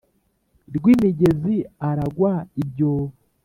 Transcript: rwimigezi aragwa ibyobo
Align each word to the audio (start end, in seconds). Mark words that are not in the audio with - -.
rwimigezi 0.75 1.55
aragwa 1.89 2.31
ibyobo 2.61 3.09